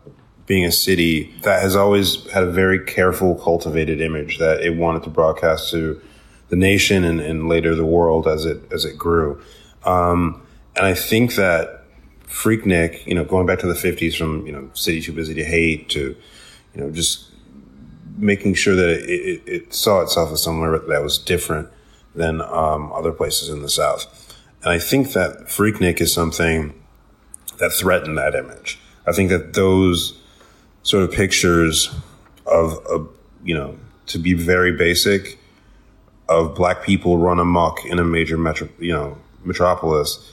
being 0.46 0.66
a 0.66 0.72
city 0.72 1.32
that 1.44 1.62
has 1.62 1.76
always 1.76 2.28
had 2.32 2.44
a 2.44 2.52
very 2.52 2.84
careful, 2.84 3.36
cultivated 3.36 4.02
image 4.02 4.40
that 4.40 4.62
it 4.62 4.76
wanted 4.76 5.04
to 5.04 5.10
broadcast 5.10 5.70
to 5.72 6.02
the 6.50 6.56
nation 6.56 7.04
and, 7.04 7.20
and 7.20 7.48
later 7.48 7.76
the 7.76 7.86
world 7.86 8.28
as 8.28 8.46
it 8.46 8.62
as 8.72 8.86
it 8.86 8.98
grew. 8.98 9.42
Um, 9.86 10.42
and 10.76 10.86
I 10.86 10.94
think 10.94 11.36
that 11.36 11.84
Freaknik, 12.28 13.06
you 13.06 13.16
know, 13.16 13.24
going 13.24 13.46
back 13.46 13.60
to 13.60 13.68
the 13.68 13.74
'50s, 13.74 14.18
from 14.18 14.46
you 14.46 14.52
know, 14.52 14.70
"City 14.74 15.02
Too 15.02 15.14
Busy 15.14 15.34
to 15.36 15.44
Hate" 15.44 15.90
to 15.90 16.16
you 16.76 16.82
know, 16.82 16.92
just 16.92 17.26
making 18.18 18.54
sure 18.54 18.76
that 18.76 18.90
it, 18.90 19.10
it, 19.10 19.44
it 19.46 19.74
saw 19.74 20.02
itself 20.02 20.32
as 20.32 20.44
somewhere 20.44 20.78
that 20.78 21.02
was 21.02 21.18
different 21.18 21.70
than 22.16 22.42
um, 22.42 22.92
other 22.94 23.12
places 23.12 23.50
in 23.50 23.62
the 23.62 23.70
South. 23.70 24.38
And 24.62 24.72
I 24.72 24.80
think 24.80 25.14
that 25.14 25.48
Freaknik 25.48 26.02
is 26.02 26.14
something 26.14 26.74
that 27.60 27.72
threatened 27.72 28.18
that 28.18 28.36
image. 28.36 28.80
I 29.08 29.12
think 29.14 29.30
that 29.30 29.54
those 29.54 30.20
sort 30.84 31.04
of 31.04 31.12
pictures 31.12 31.94
of, 32.46 32.86
of 32.86 33.10
you 33.44 33.56
know, 33.56 33.78
to 34.08 34.18
be 34.18 34.34
very 34.34 34.76
basic, 34.76 35.39
of 36.30 36.56
black 36.56 36.84
people 36.84 37.18
run 37.18 37.40
amok 37.40 37.84
in 37.86 38.00
a 38.00 38.04
major 38.04 38.38
metro, 38.38 38.70
you 38.80 38.94
know, 38.94 39.18
metropolis, 39.44 40.32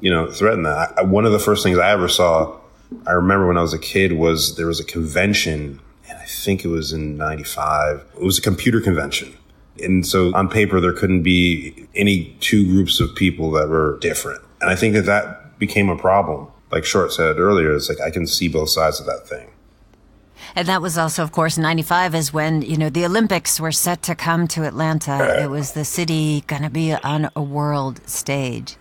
you 0.00 0.10
know, 0.10 0.30
threaten 0.30 0.64
that. 0.64 0.92
I, 0.98 1.02
one 1.02 1.24
of 1.24 1.32
the 1.32 1.38
first 1.38 1.62
things 1.62 1.78
I 1.78 1.92
ever 1.92 2.08
saw, 2.08 2.58
I 3.06 3.12
remember 3.12 3.46
when 3.46 3.56
I 3.56 3.62
was 3.62 3.72
a 3.72 3.78
kid, 3.78 4.12
was 4.12 4.56
there 4.56 4.66
was 4.66 4.80
a 4.80 4.84
convention, 4.84 5.80
and 6.08 6.18
I 6.18 6.24
think 6.24 6.64
it 6.64 6.68
was 6.68 6.92
in 6.92 7.16
'95. 7.16 8.04
It 8.16 8.22
was 8.22 8.36
a 8.36 8.42
computer 8.42 8.80
convention, 8.80 9.32
and 9.82 10.04
so 10.06 10.34
on 10.34 10.48
paper 10.48 10.80
there 10.80 10.92
couldn't 10.92 11.22
be 11.22 11.86
any 11.94 12.36
two 12.40 12.66
groups 12.66 12.98
of 12.98 13.14
people 13.14 13.52
that 13.52 13.68
were 13.68 13.98
different, 14.00 14.42
and 14.60 14.70
I 14.70 14.74
think 14.74 14.94
that 14.94 15.06
that 15.06 15.58
became 15.58 15.88
a 15.88 15.96
problem. 15.96 16.48
Like 16.72 16.84
Short 16.84 17.12
said 17.12 17.38
earlier, 17.38 17.74
it's 17.74 17.88
like 17.88 18.00
I 18.00 18.10
can 18.10 18.26
see 18.26 18.48
both 18.48 18.70
sides 18.70 18.98
of 18.98 19.06
that 19.06 19.28
thing. 19.28 19.50
And 20.54 20.68
that 20.68 20.82
was 20.82 20.98
also, 20.98 21.22
of 21.22 21.32
course, 21.32 21.56
95 21.56 22.14
is 22.14 22.32
when, 22.32 22.62
you 22.62 22.76
know, 22.76 22.90
the 22.90 23.04
Olympics 23.04 23.58
were 23.58 23.72
set 23.72 24.02
to 24.02 24.14
come 24.14 24.46
to 24.48 24.64
Atlanta. 24.64 25.42
It 25.42 25.50
was 25.50 25.72
the 25.72 25.84
city 25.84 26.42
going 26.46 26.62
to 26.62 26.70
be 26.70 26.92
on 26.92 27.30
a 27.34 27.42
world 27.42 28.00
stage. 28.08 28.76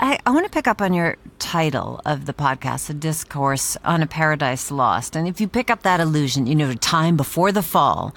I, 0.00 0.18
I 0.24 0.30
want 0.30 0.46
to 0.46 0.50
pick 0.50 0.68
up 0.68 0.80
on 0.80 0.92
your 0.92 1.16
title 1.40 2.00
of 2.06 2.26
the 2.26 2.32
podcast, 2.32 2.88
A 2.88 2.94
Discourse 2.94 3.76
on 3.84 4.00
a 4.00 4.06
Paradise 4.06 4.70
Lost. 4.70 5.16
And 5.16 5.26
if 5.26 5.40
you 5.40 5.48
pick 5.48 5.70
up 5.70 5.82
that 5.82 5.98
illusion, 5.98 6.46
you 6.46 6.54
know, 6.54 6.72
time 6.74 7.16
before 7.16 7.50
the 7.50 7.62
fall, 7.62 8.14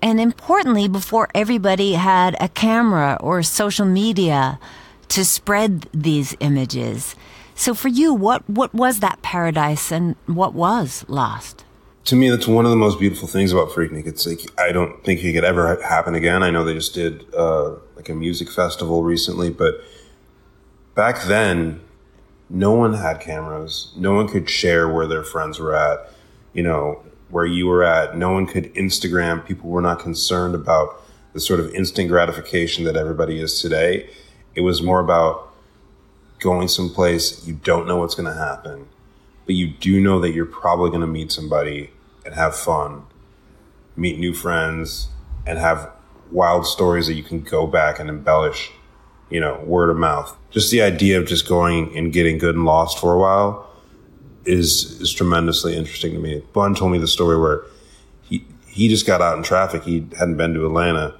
and 0.00 0.20
importantly, 0.20 0.88
before 0.88 1.28
everybody 1.34 1.94
had 1.94 2.36
a 2.40 2.48
camera 2.48 3.18
or 3.20 3.42
social 3.42 3.84
media 3.84 4.58
to 5.08 5.24
spread 5.24 5.88
these 5.92 6.34
images. 6.40 7.14
So 7.54 7.74
for 7.74 7.88
you, 7.88 8.14
what, 8.14 8.48
what 8.48 8.72
was 8.72 9.00
that 9.00 9.20
paradise 9.20 9.90
and 9.90 10.16
what 10.26 10.54
was 10.54 11.04
lost? 11.08 11.64
To 12.04 12.16
me, 12.16 12.30
that's 12.30 12.46
one 12.46 12.64
of 12.64 12.70
the 12.70 12.76
most 12.76 12.98
beautiful 12.98 13.28
things 13.28 13.52
about 13.52 13.68
Freaknik. 13.68 14.06
It's 14.06 14.26
like 14.26 14.40
I 14.58 14.72
don't 14.72 15.04
think 15.04 15.22
it 15.22 15.32
could 15.32 15.44
ever 15.44 15.80
happen 15.82 16.14
again. 16.14 16.42
I 16.42 16.50
know 16.50 16.64
they 16.64 16.74
just 16.74 16.94
did 16.94 17.24
uh, 17.34 17.76
like 17.96 18.08
a 18.08 18.14
music 18.14 18.50
festival 18.50 19.02
recently, 19.02 19.50
but 19.50 19.74
back 20.94 21.24
then, 21.24 21.80
no 22.48 22.72
one 22.72 22.94
had 22.94 23.20
cameras. 23.20 23.92
No 23.96 24.14
one 24.14 24.28
could 24.28 24.48
share 24.48 24.88
where 24.88 25.06
their 25.06 25.22
friends 25.22 25.58
were 25.58 25.74
at. 25.74 26.10
You 26.52 26.62
know 26.62 27.02
where 27.30 27.46
you 27.46 27.66
were 27.66 27.84
at. 27.84 28.16
No 28.16 28.32
one 28.32 28.46
could 28.46 28.72
Instagram. 28.74 29.44
People 29.44 29.68
were 29.68 29.82
not 29.82 30.00
concerned 30.00 30.54
about 30.54 31.02
the 31.34 31.40
sort 31.40 31.60
of 31.60 31.72
instant 31.74 32.08
gratification 32.08 32.84
that 32.84 32.96
everybody 32.96 33.40
is 33.40 33.60
today. 33.60 34.08
It 34.54 34.62
was 34.62 34.82
more 34.82 35.00
about 35.00 35.52
going 36.40 36.68
someplace 36.68 37.46
you 37.46 37.54
don't 37.54 37.86
know 37.86 37.98
what's 37.98 38.14
going 38.14 38.32
to 38.32 38.38
happen, 38.38 38.88
but 39.48 39.54
you 39.54 39.68
do 39.68 39.98
know 39.98 40.20
that 40.20 40.32
you're 40.32 40.44
probably 40.44 40.90
going 40.90 41.00
to 41.00 41.06
meet 41.06 41.32
somebody 41.32 41.90
and 42.26 42.34
have 42.34 42.54
fun, 42.54 43.06
meet 43.96 44.18
new 44.18 44.34
friends, 44.34 45.08
and 45.46 45.58
have 45.58 45.90
wild 46.30 46.66
stories 46.66 47.06
that 47.06 47.14
you 47.14 47.22
can 47.22 47.40
go 47.40 47.66
back 47.66 47.98
and 47.98 48.10
embellish, 48.10 48.70
you 49.30 49.40
know, 49.40 49.58
word 49.64 49.88
of 49.88 49.96
mouth. 49.96 50.36
Just 50.50 50.70
the 50.70 50.82
idea 50.82 51.18
of 51.18 51.26
just 51.26 51.48
going 51.48 51.96
and 51.96 52.12
getting 52.12 52.36
good 52.36 52.56
and 52.56 52.66
lost 52.66 53.00
for 53.00 53.14
a 53.14 53.18
while 53.18 53.66
is 54.44 55.00
is 55.00 55.10
tremendously 55.14 55.74
interesting 55.74 56.12
to 56.12 56.18
me. 56.18 56.42
Bun 56.52 56.74
told 56.74 56.92
me 56.92 56.98
the 56.98 57.08
story 57.08 57.40
where 57.40 57.62
he 58.20 58.44
he 58.66 58.86
just 58.86 59.06
got 59.06 59.22
out 59.22 59.38
in 59.38 59.42
traffic. 59.42 59.82
He 59.84 60.06
hadn't 60.18 60.36
been 60.36 60.52
to 60.52 60.66
Atlanta 60.66 61.18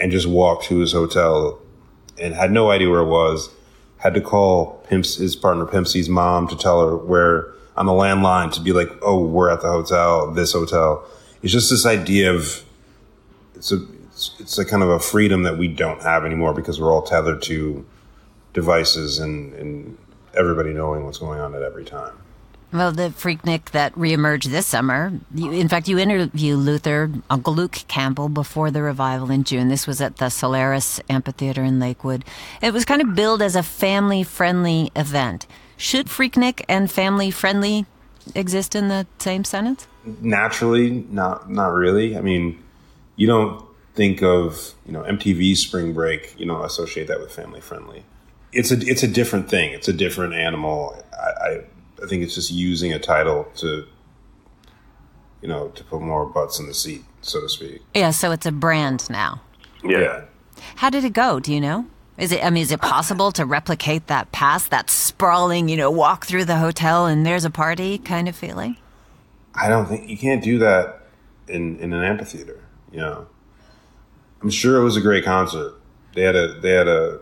and 0.00 0.10
just 0.10 0.26
walked 0.26 0.64
to 0.64 0.78
his 0.78 0.90
hotel 0.90 1.60
and 2.20 2.34
had 2.34 2.50
no 2.50 2.72
idea 2.72 2.90
where 2.90 3.02
it 3.02 3.08
was. 3.08 3.50
Had 4.06 4.14
to 4.14 4.20
call 4.20 4.84
Pimps, 4.88 5.16
his 5.16 5.34
partner 5.34 5.66
Pimp 5.66 5.88
C's 5.88 6.08
mom 6.08 6.46
to 6.46 6.56
tell 6.56 6.80
her 6.80 6.96
where 6.96 7.52
on 7.76 7.86
the 7.86 7.92
landline 7.92 8.52
to 8.52 8.60
be 8.60 8.72
like, 8.72 8.88
oh, 9.02 9.20
we're 9.20 9.50
at 9.50 9.62
the 9.62 9.66
hotel, 9.66 10.30
this 10.30 10.52
hotel. 10.52 11.04
It's 11.42 11.52
just 11.52 11.70
this 11.70 11.84
idea 11.84 12.32
of 12.32 12.62
it's 13.56 13.72
a 13.72 13.84
it's, 14.12 14.36
it's 14.38 14.58
a 14.58 14.64
kind 14.64 14.84
of 14.84 14.90
a 14.90 15.00
freedom 15.00 15.42
that 15.42 15.58
we 15.58 15.66
don't 15.66 16.00
have 16.02 16.24
anymore 16.24 16.54
because 16.54 16.80
we're 16.80 16.92
all 16.92 17.02
tethered 17.02 17.42
to 17.42 17.84
devices 18.52 19.18
and, 19.18 19.52
and 19.54 19.98
everybody 20.38 20.72
knowing 20.72 21.04
what's 21.04 21.18
going 21.18 21.40
on 21.40 21.56
at 21.56 21.62
every 21.62 21.84
time. 21.84 22.14
Well, 22.76 22.92
the 22.92 23.08
Freaknik 23.08 23.70
that 23.70 23.94
reemerged 23.94 24.50
this 24.50 24.66
summer. 24.66 25.10
You, 25.34 25.50
in 25.50 25.66
fact, 25.66 25.88
you 25.88 25.98
interviewed 25.98 26.58
Luther, 26.58 27.10
Uncle 27.30 27.54
Luke 27.54 27.78
Campbell, 27.88 28.28
before 28.28 28.70
the 28.70 28.82
revival 28.82 29.30
in 29.30 29.44
June. 29.44 29.68
This 29.68 29.86
was 29.86 30.02
at 30.02 30.18
the 30.18 30.26
Cellairis 30.26 31.00
Amphitheater 31.08 31.64
in 31.64 31.80
Lakewood. 31.80 32.22
It 32.60 32.74
was 32.74 32.84
kind 32.84 33.00
of 33.00 33.14
billed 33.14 33.40
as 33.40 33.56
a 33.56 33.62
family 33.62 34.22
friendly 34.22 34.92
event. 34.94 35.46
Should 35.78 36.08
Freaknik 36.08 36.66
and 36.68 36.90
family 36.90 37.30
friendly 37.30 37.86
exist 38.34 38.74
in 38.74 38.88
the 38.88 39.06
same 39.20 39.44
sentence? 39.44 39.86
Naturally, 40.20 41.06
not 41.10 41.50
not 41.50 41.72
really. 41.72 42.14
I 42.14 42.20
mean, 42.20 42.62
you 43.16 43.26
don't 43.26 43.64
think 43.94 44.22
of 44.22 44.74
you 44.84 44.92
know 44.92 45.02
MTV 45.02 45.56
Spring 45.56 45.94
Break. 45.94 46.38
You 46.38 46.44
don't 46.44 46.62
associate 46.62 47.08
that 47.08 47.20
with 47.20 47.32
family 47.32 47.62
friendly. 47.62 48.04
It's 48.52 48.70
a 48.70 48.76
it's 48.78 49.02
a 49.02 49.08
different 49.08 49.48
thing. 49.48 49.72
It's 49.72 49.88
a 49.88 49.94
different 49.94 50.34
animal. 50.34 51.02
I, 51.14 51.48
I 51.48 51.64
I 52.02 52.06
think 52.06 52.22
it's 52.22 52.34
just 52.34 52.50
using 52.50 52.92
a 52.92 52.98
title 52.98 53.48
to 53.56 53.86
you 55.40 55.48
know 55.48 55.68
to 55.68 55.84
put 55.84 56.00
more 56.00 56.26
butts 56.26 56.58
in 56.58 56.66
the 56.66 56.74
seat, 56.74 57.04
so 57.20 57.40
to 57.40 57.48
speak. 57.48 57.82
Yeah, 57.94 58.10
so 58.10 58.30
it's 58.32 58.46
a 58.46 58.52
brand 58.52 59.08
now. 59.10 59.42
Yeah. 59.84 60.24
How 60.76 60.90
did 60.90 61.04
it 61.04 61.12
go? 61.12 61.40
Do 61.40 61.52
you 61.52 61.60
know? 61.60 61.86
Is 62.18 62.32
it? 62.32 62.44
I 62.44 62.50
mean, 62.50 62.62
is 62.62 62.72
it 62.72 62.80
possible 62.80 63.30
to 63.32 63.44
replicate 63.44 64.06
that 64.06 64.32
past, 64.32 64.70
that 64.70 64.88
sprawling, 64.88 65.68
you 65.68 65.76
know, 65.76 65.90
walk 65.90 66.26
through 66.26 66.46
the 66.46 66.56
hotel 66.56 67.06
and 67.06 67.26
there's 67.26 67.44
a 67.44 67.50
party 67.50 67.98
kind 67.98 68.28
of 68.28 68.34
feeling? 68.34 68.76
I 69.54 69.68
don't 69.68 69.86
think 69.86 70.08
you 70.08 70.16
can't 70.16 70.42
do 70.42 70.58
that 70.58 71.02
in 71.48 71.78
in 71.78 71.92
an 71.92 72.02
amphitheater. 72.02 72.62
You 72.90 72.98
know, 72.98 73.26
I'm 74.42 74.50
sure 74.50 74.80
it 74.80 74.84
was 74.84 74.96
a 74.96 75.00
great 75.00 75.24
concert. 75.24 75.74
They 76.14 76.22
had 76.22 76.36
a 76.36 76.58
they 76.60 76.70
had 76.70 76.88
a 76.88 77.20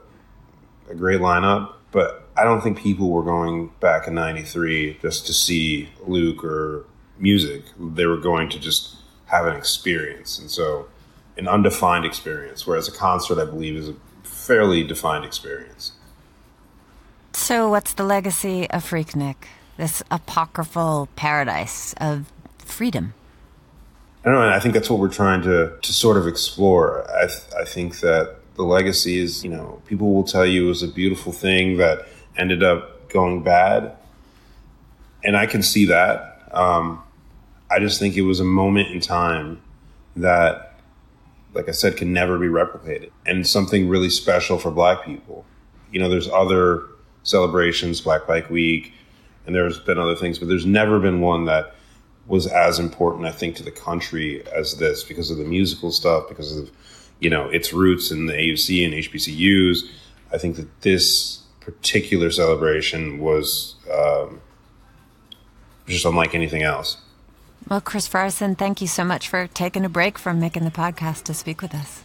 a 0.88 0.94
great 0.94 1.20
lineup, 1.20 1.72
but 1.90 2.23
I 2.36 2.44
don't 2.44 2.60
think 2.60 2.78
people 2.78 3.10
were 3.10 3.22
going 3.22 3.70
back 3.80 4.08
in 4.08 4.14
'93 4.14 4.98
just 5.00 5.26
to 5.26 5.32
see 5.32 5.88
Luke 6.06 6.44
or 6.44 6.84
music. 7.18 7.62
They 7.78 8.06
were 8.06 8.16
going 8.16 8.48
to 8.50 8.58
just 8.58 8.96
have 9.26 9.46
an 9.46 9.56
experience. 9.56 10.38
And 10.38 10.50
so, 10.50 10.88
an 11.36 11.48
undefined 11.48 12.04
experience, 12.04 12.66
whereas 12.66 12.88
a 12.88 12.92
concert, 12.92 13.38
I 13.38 13.44
believe, 13.44 13.76
is 13.76 13.88
a 13.88 13.94
fairly 14.22 14.84
defined 14.84 15.24
experience. 15.24 15.92
So, 17.32 17.68
what's 17.68 17.92
the 17.94 18.04
legacy 18.04 18.68
of 18.70 18.84
Freaknik? 18.84 19.36
This 19.76 20.02
apocryphal 20.10 21.08
paradise 21.16 21.94
of 21.94 22.32
freedom? 22.58 23.14
I 24.24 24.30
don't 24.30 24.34
know. 24.34 24.48
I 24.48 24.60
think 24.60 24.72
that's 24.72 24.88
what 24.88 25.00
we're 25.00 25.08
trying 25.08 25.42
to, 25.42 25.76
to 25.82 25.92
sort 25.92 26.16
of 26.16 26.26
explore. 26.26 27.04
I, 27.10 27.26
th- 27.26 27.42
I 27.60 27.64
think 27.64 28.00
that 28.00 28.36
the 28.54 28.62
legacy 28.62 29.18
is, 29.18 29.42
you 29.42 29.50
know, 29.50 29.82
people 29.86 30.14
will 30.14 30.24
tell 30.24 30.46
you 30.46 30.66
it 30.66 30.68
was 30.68 30.82
a 30.82 30.88
beautiful 30.88 31.32
thing 31.32 31.76
that 31.78 32.06
ended 32.36 32.62
up 32.62 33.08
going 33.10 33.42
bad. 33.42 33.96
And 35.22 35.36
I 35.36 35.46
can 35.46 35.62
see 35.62 35.86
that. 35.86 36.48
Um, 36.52 37.02
I 37.70 37.78
just 37.78 37.98
think 37.98 38.16
it 38.16 38.22
was 38.22 38.40
a 38.40 38.44
moment 38.44 38.90
in 38.90 39.00
time 39.00 39.60
that, 40.16 40.78
like 41.54 41.68
I 41.68 41.72
said, 41.72 41.96
can 41.96 42.12
never 42.12 42.38
be 42.38 42.46
replicated 42.46 43.10
and 43.26 43.46
something 43.46 43.88
really 43.88 44.10
special 44.10 44.58
for 44.58 44.70
black 44.70 45.04
people. 45.04 45.44
You 45.90 46.00
know, 46.00 46.08
there's 46.08 46.28
other 46.28 46.84
celebrations, 47.22 48.00
Black 48.00 48.26
Bike 48.26 48.50
Week, 48.50 48.92
and 49.46 49.54
there's 49.54 49.78
been 49.78 49.98
other 49.98 50.16
things, 50.16 50.38
but 50.38 50.48
there's 50.48 50.66
never 50.66 51.00
been 51.00 51.20
one 51.20 51.46
that 51.46 51.74
was 52.26 52.46
as 52.46 52.78
important, 52.78 53.26
I 53.26 53.32
think, 53.32 53.56
to 53.56 53.62
the 53.62 53.70
country 53.70 54.46
as 54.48 54.78
this 54.78 55.04
because 55.04 55.30
of 55.30 55.38
the 55.38 55.44
musical 55.44 55.90
stuff, 55.90 56.28
because 56.28 56.56
of, 56.56 56.70
you 57.20 57.28
know, 57.28 57.48
its 57.48 57.72
roots 57.72 58.10
in 58.10 58.26
the 58.26 58.32
AUC 58.32 58.84
and 58.84 58.94
HBCUs. 58.94 59.80
I 60.32 60.38
think 60.38 60.56
that 60.56 60.80
this 60.80 61.43
particular 61.64 62.30
celebration 62.30 63.18
was 63.18 63.76
um, 63.92 64.40
just 65.86 66.04
unlike 66.04 66.34
anything 66.34 66.62
else. 66.62 66.98
Well, 67.68 67.80
Chris 67.80 68.08
Frierson, 68.08 68.56
thank 68.56 68.82
you 68.82 68.86
so 68.86 69.04
much 69.04 69.28
for 69.28 69.46
taking 69.46 69.84
a 69.84 69.88
break 69.88 70.18
from 70.18 70.38
making 70.38 70.64
the 70.64 70.70
podcast 70.70 71.22
to 71.24 71.34
speak 71.34 71.62
with 71.62 71.74
us. 71.74 72.02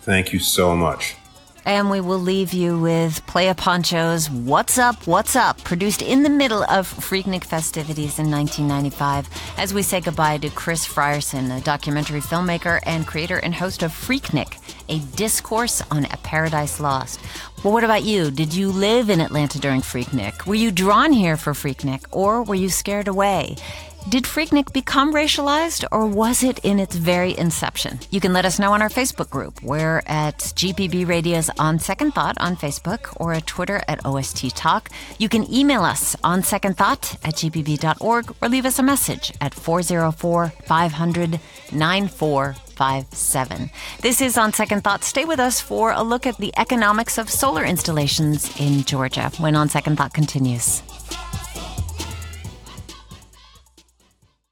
Thank 0.00 0.32
you 0.32 0.40
so 0.40 0.74
much. 0.74 1.14
And 1.64 1.90
we 1.90 2.00
will 2.00 2.18
leave 2.18 2.52
you 2.52 2.76
with 2.78 3.24
Playa 3.26 3.54
Poncho's 3.54 4.28
What's 4.28 4.78
Up, 4.78 5.06
What's 5.06 5.36
Up, 5.36 5.62
produced 5.62 6.02
in 6.02 6.24
the 6.24 6.28
middle 6.28 6.64
of 6.64 6.92
Freaknik 6.92 7.44
festivities 7.44 8.18
in 8.18 8.30
1995, 8.30 9.28
as 9.58 9.72
we 9.72 9.82
say 9.82 10.00
goodbye 10.00 10.38
to 10.38 10.50
Chris 10.50 10.86
Frierson, 10.86 11.56
a 11.56 11.60
documentary 11.60 12.20
filmmaker 12.20 12.80
and 12.84 13.06
creator 13.06 13.36
and 13.38 13.54
host 13.54 13.84
of 13.84 13.92
Freaknik, 13.92 14.58
a 14.88 14.98
discourse 15.16 15.80
on 15.90 16.04
a 16.06 16.16
paradise 16.18 16.80
lost. 16.80 17.20
Well, 17.62 17.72
what 17.72 17.84
about 17.84 18.02
you? 18.02 18.32
Did 18.32 18.52
you 18.52 18.72
live 18.72 19.08
in 19.08 19.20
Atlanta 19.20 19.60
during 19.60 19.82
Freaknik? 19.82 20.46
Were 20.46 20.56
you 20.56 20.72
drawn 20.72 21.12
here 21.12 21.36
for 21.36 21.52
Freaknik, 21.52 22.04
or 22.10 22.42
were 22.42 22.56
you 22.56 22.68
scared 22.70 23.06
away? 23.06 23.54
Did 24.08 24.24
Freaknik 24.24 24.72
become 24.72 25.14
racialized 25.14 25.84
or 25.92 26.06
was 26.06 26.42
it 26.42 26.58
in 26.64 26.80
its 26.80 26.96
very 26.96 27.38
inception? 27.38 28.00
You 28.10 28.20
can 28.20 28.32
let 28.32 28.44
us 28.44 28.58
know 28.58 28.72
on 28.72 28.82
our 28.82 28.88
Facebook 28.88 29.30
group. 29.30 29.62
We're 29.62 30.02
at 30.06 30.38
GPB 30.38 31.06
Radio's 31.06 31.48
On 31.58 31.78
Second 31.78 32.12
Thought 32.12 32.36
on 32.40 32.56
Facebook 32.56 33.16
or 33.20 33.32
at 33.32 33.46
Twitter 33.46 33.80
at 33.86 34.04
OST 34.04 34.56
Talk. 34.56 34.90
You 35.18 35.28
can 35.28 35.50
email 35.52 35.82
us 35.82 36.16
on 36.24 36.42
second 36.42 36.76
thought 36.76 37.16
at 37.22 37.34
gpb.org 37.34 38.34
or 38.42 38.48
leave 38.48 38.66
us 38.66 38.80
a 38.80 38.82
message 38.82 39.32
at 39.40 39.54
404 39.54 40.48
500 40.48 41.40
9457. 41.72 43.70
This 44.00 44.20
is 44.20 44.36
On 44.36 44.52
Second 44.52 44.82
Thought. 44.82 45.04
Stay 45.04 45.24
with 45.24 45.38
us 45.38 45.60
for 45.60 45.92
a 45.92 46.02
look 46.02 46.26
at 46.26 46.38
the 46.38 46.52
economics 46.58 47.18
of 47.18 47.30
solar 47.30 47.64
installations 47.64 48.60
in 48.60 48.82
Georgia 48.82 49.30
when 49.38 49.54
On 49.54 49.68
Second 49.68 49.96
Thought 49.96 50.12
continues. 50.12 50.82